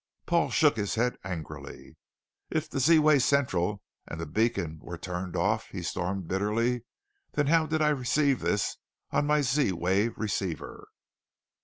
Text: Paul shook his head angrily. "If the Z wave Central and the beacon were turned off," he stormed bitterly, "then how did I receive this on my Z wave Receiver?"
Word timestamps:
Paul 0.25 0.49
shook 0.49 0.77
his 0.77 0.95
head 0.95 1.15
angrily. 1.23 1.95
"If 2.49 2.67
the 2.67 2.79
Z 2.79 2.97
wave 2.97 3.21
Central 3.21 3.83
and 4.07 4.19
the 4.19 4.25
beacon 4.25 4.79
were 4.81 4.97
turned 4.97 5.35
off," 5.35 5.67
he 5.67 5.83
stormed 5.83 6.27
bitterly, 6.27 6.85
"then 7.33 7.45
how 7.45 7.67
did 7.67 7.83
I 7.83 7.89
receive 7.89 8.39
this 8.39 8.77
on 9.11 9.27
my 9.27 9.43
Z 9.43 9.73
wave 9.73 10.17
Receiver?" 10.17 10.87